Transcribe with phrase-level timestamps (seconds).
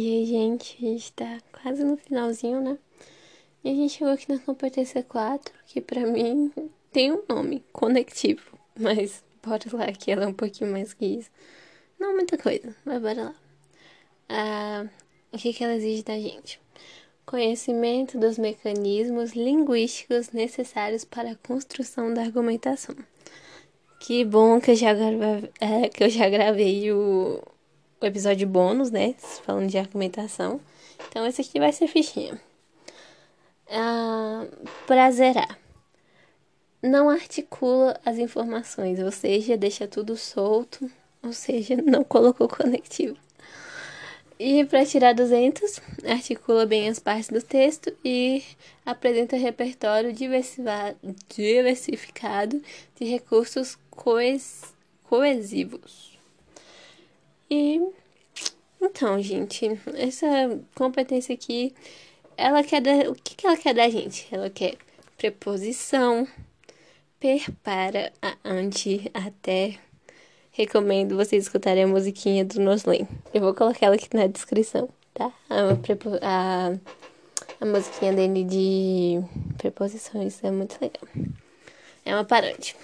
[0.00, 2.78] aí, gente, a gente tá quase no finalzinho, né?
[3.64, 6.52] E a gente chegou aqui na competência 4, que pra mim
[6.92, 8.56] tem um nome, conectivo.
[8.78, 11.28] Mas bora lá, que ela é um pouquinho mais que isso.
[11.98, 13.34] Não muita coisa, mas bora lá.
[14.28, 14.86] Ah,
[15.32, 16.60] o que, que ela exige da gente?
[17.26, 22.94] Conhecimento dos mecanismos linguísticos necessários para a construção da argumentação.
[23.98, 25.50] Que bom que eu já, grave...
[25.60, 27.42] é, que eu já gravei o
[28.00, 29.14] o episódio bônus, né?
[29.44, 30.60] Falando de argumentação.
[31.08, 32.40] Então, esse aqui vai ser fichinha.
[33.70, 34.46] Ah,
[34.86, 35.58] prazerar.
[36.82, 40.90] Não articula as informações, ou seja, deixa tudo solto,
[41.22, 43.16] ou seja, não colocou conectivo.
[44.38, 48.44] E para tirar 200, articula bem as partes do texto e
[48.86, 50.12] apresenta repertório
[51.28, 52.62] diversificado
[52.94, 53.76] de recursos
[55.02, 56.17] coesivos.
[57.50, 57.80] E
[58.80, 60.26] então, gente, essa
[60.74, 61.74] competência aqui,
[62.36, 64.28] ela quer o que, que ela quer da gente?
[64.30, 64.76] Ela quer
[65.16, 66.28] preposição,
[67.18, 69.78] per, para, a, ante, até.
[70.52, 73.06] Recomendo vocês escutarem a musiquinha do Noslen.
[73.34, 75.32] Eu vou colocar ela aqui na descrição, tá?
[75.48, 75.72] A,
[76.22, 76.72] a,
[77.60, 79.20] a musiquinha dele de
[79.56, 81.02] preposições é muito legal.
[82.04, 82.74] É uma paródia.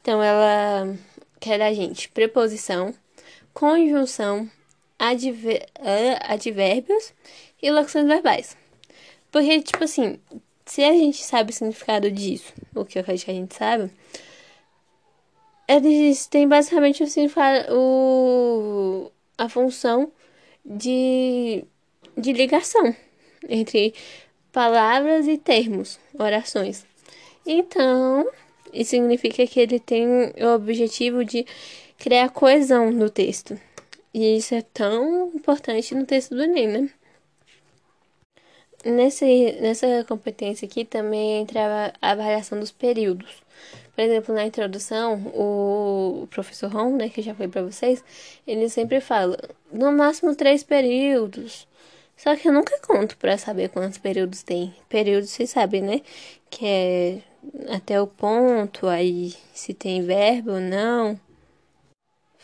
[0.00, 0.96] Então, ela
[1.40, 2.94] quer da gente preposição
[3.52, 4.50] conjunção,
[4.98, 5.66] adver,
[6.20, 7.12] advérbios
[7.62, 8.56] e locuções verbais.
[9.30, 10.18] Porque, tipo assim,
[10.64, 13.90] se a gente sabe o significado disso, o que eu acho que a gente sabe,
[15.66, 17.06] eles têm basicamente o
[17.74, 20.12] o, a função
[20.64, 21.64] de,
[22.16, 22.94] de ligação
[23.48, 23.94] entre
[24.52, 26.84] palavras e termos, orações.
[27.46, 28.28] Então,
[28.72, 31.44] isso significa que ele tem o objetivo de
[32.02, 33.56] criar coesão no texto.
[34.12, 36.90] E isso é tão importante no texto do Enem, né?
[38.84, 43.30] Nesse, nessa competência aqui também entra a avaliação dos períodos.
[43.94, 48.02] Por exemplo, na introdução, o professor Ron, né, que já foi para vocês,
[48.44, 49.38] ele sempre fala,
[49.72, 51.68] no máximo três períodos.
[52.16, 54.74] Só que eu nunca conto para saber quantos períodos tem.
[54.88, 56.00] Períodos, vocês sabem, né?
[56.50, 57.18] Que é
[57.68, 61.16] até o ponto, aí se tem verbo ou não.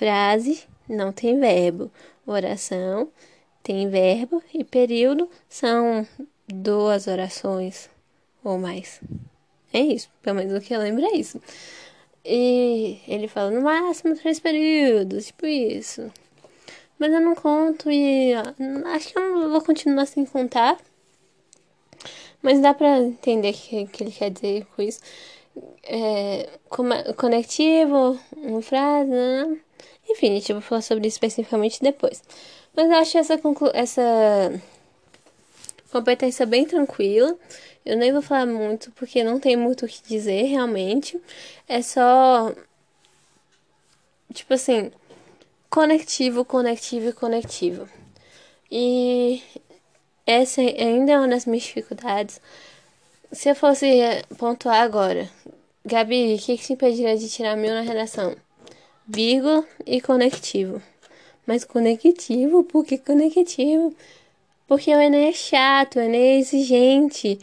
[0.00, 1.90] Frase não tem verbo.
[2.26, 3.12] Oração
[3.62, 6.08] tem verbo e período são
[6.48, 7.90] duas orações
[8.42, 8.98] ou mais.
[9.70, 11.38] É isso, pelo menos o que eu lembro é isso.
[12.24, 16.10] E ele fala no máximo três períodos, tipo isso.
[16.98, 18.32] Mas eu não conto e
[18.94, 20.78] acho que eu não vou continuar sem contar.
[22.40, 25.00] Mas dá pra entender o que, que ele quer dizer com isso.
[25.82, 26.58] É,
[27.18, 29.60] conectivo, uma frase, né?
[30.08, 32.22] Enfim, gente vai falar sobre isso especificamente depois.
[32.74, 33.40] Mas eu acho essa,
[33.74, 34.62] essa
[35.92, 37.36] competência bem tranquila.
[37.84, 41.20] Eu nem vou falar muito porque não tem muito o que dizer realmente.
[41.68, 42.52] É só.
[44.32, 44.92] Tipo assim.
[45.68, 47.88] Conectivo, conectivo e conectivo.
[48.70, 49.42] E
[50.26, 52.40] essa ainda é uma das minhas dificuldades.
[53.32, 53.86] Se eu fosse
[54.36, 55.30] pontuar agora,
[55.84, 58.36] Gabi, o que, que te impediria de tirar mil na redação?
[59.10, 60.80] Vírgula e conectivo.
[61.46, 63.94] Mas conectivo, por que conectivo?
[64.68, 67.38] Porque o Enem é chato, o Enem é exigente.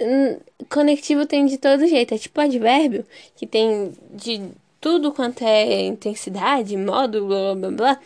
[0.00, 4.42] Hum, conectivo tem de todo jeito, é tipo advérbio, que tem de
[4.80, 8.00] tudo quanto é intensidade, modo, blá blá blá.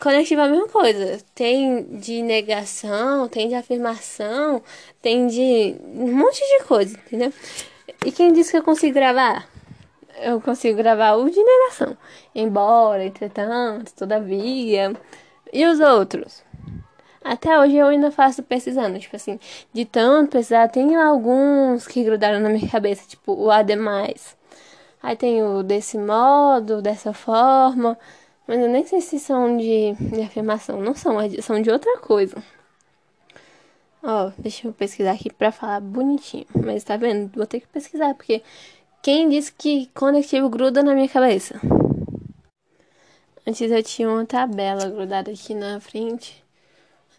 [0.00, 1.18] Conectivo é a mesma coisa.
[1.34, 4.62] Tem de negação, tem de afirmação,
[5.02, 7.32] tem de um monte de coisa, entendeu?
[8.06, 9.48] E quem disse que eu consigo gravar?
[10.22, 11.96] Eu consigo gravar o de negação.
[12.34, 14.92] Embora, entretanto, todavia.
[15.52, 16.42] E os outros?
[17.22, 19.38] Até hoje eu ainda faço pesquisando, tipo assim,
[19.72, 24.36] de tanto pesquisar, tem alguns que grudaram na minha cabeça, tipo o ademais.
[25.02, 27.98] Aí tem o desse modo, dessa forma,
[28.46, 32.36] mas eu nem sei se são de, de afirmação, não são, são de outra coisa.
[34.02, 37.30] Ó, deixa eu pesquisar aqui pra falar bonitinho, mas tá vendo?
[37.34, 38.42] Vou ter que pesquisar, porque
[39.08, 41.58] quem disse que conectivo gruda na minha cabeça?
[43.46, 46.44] Antes eu tinha uma tabela grudada aqui na frente,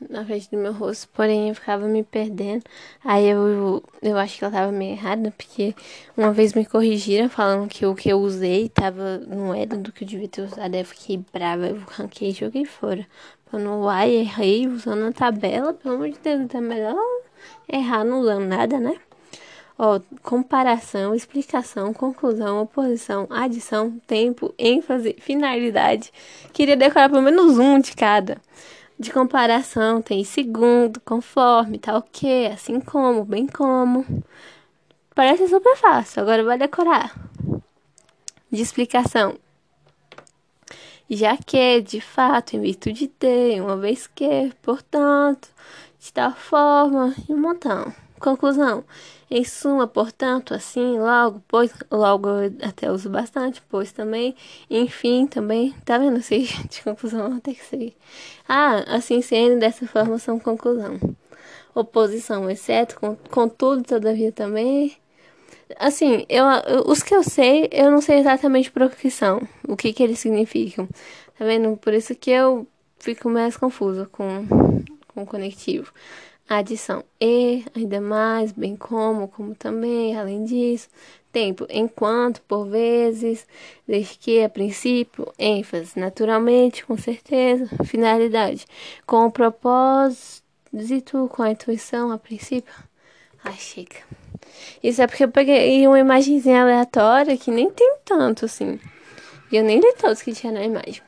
[0.08, 2.62] na frente do meu rosto, porém eu ficava me perdendo.
[3.04, 5.74] Aí eu, eu acho que ela tava meio errada, porque
[6.16, 10.04] uma vez me corrigiram falando que o que eu usei tava, não era do que
[10.04, 10.72] eu devia ter usado.
[10.72, 13.04] Aí eu fiquei brava, eu ranquei e joguei fora.
[13.48, 16.96] Falando, uai, errei usando a tabela, pelo amor de Deus, é melhor
[17.68, 18.96] errar não usando nada, né?
[19.82, 26.12] Ó, comparação, explicação, conclusão, oposição, adição, tempo, ênfase, finalidade.
[26.52, 28.42] Queria decorar pelo menos um de cada.
[29.00, 34.06] De comparação, tem segundo, conforme, tal que, assim como, bem como.
[35.16, 37.16] Parece super fácil, agora vai decorar.
[38.52, 39.38] De explicação.
[41.10, 45.48] Já que, de fato, em virtude de, uma vez que, portanto,
[46.02, 47.94] de tal forma, e um montão.
[48.20, 48.84] Conclusão.
[49.32, 52.28] Em suma, portanto, assim, logo, pois, logo
[52.62, 54.36] até uso bastante, pois também,
[54.70, 56.22] enfim, também, tá vendo?
[56.22, 57.96] Se de conclusão tem que ser.
[58.48, 61.00] Ah, assim sendo, dessa forma são conclusão.
[61.76, 63.00] Oposição, exceto,
[63.30, 64.98] contudo, todavia também.
[65.78, 66.46] Assim, eu,
[66.88, 70.20] os que eu sei, eu não sei exatamente por que são, o que que eles
[70.20, 70.88] significam.
[71.38, 71.78] Tá vendo?
[71.78, 72.68] Por isso que eu
[72.98, 74.48] fico mais confusa com,
[75.14, 75.94] com o conectivo
[76.50, 80.90] adição e, ainda mais, bem como, como também, além disso,
[81.32, 83.46] tempo, enquanto, por vezes,
[83.88, 88.66] desde que, a princípio, ênfase, naturalmente, com certeza, finalidade,
[89.06, 90.42] com o propósito,
[91.30, 92.74] com a intuição, a princípio.
[93.44, 93.98] Ai, chega.
[94.84, 98.80] Isso é porque eu peguei uma imagenzinha aleatória que nem tem tanto, assim.
[99.52, 101.02] E eu nem li todos que tinha na imagem.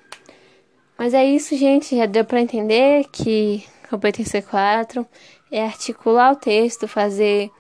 [0.98, 1.98] Mas é isso, gente.
[1.98, 5.06] Já deu para entender que competência 4
[5.52, 7.52] é articular o texto, fazer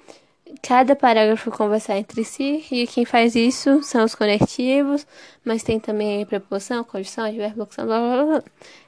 [0.62, 5.06] cada parágrafo conversar entre si, e quem faz isso são os conectivos,
[5.44, 8.44] mas tem também preposição, condição, advérbio, blá blá blá.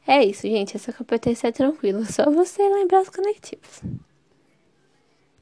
[0.07, 3.81] É isso, gente, essa competência é tranquila, só você lembrar os conectivos.